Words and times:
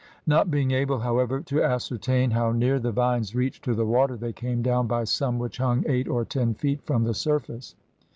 Not 0.25 0.49
being 0.49 0.71
able, 0.71 0.97
however, 0.97 1.41
to 1.41 1.61
ascertain 1.61 2.31
how 2.31 2.53
near 2.53 2.79
the 2.79 2.91
vines 2.91 3.35
reached 3.35 3.63
to 3.65 3.75
the 3.75 3.85
water, 3.85 4.17
they 4.17 4.33
came 4.33 4.63
down 4.63 4.87
by 4.87 5.03
some 5.03 5.37
which 5.37 5.57
hung 5.59 5.83
eight 5.87 6.07
or 6.07 6.25
ten 6.25 6.55
feet 6.55 6.81
from 6.83 7.03
the 7.03 7.13
surface. 7.13 7.75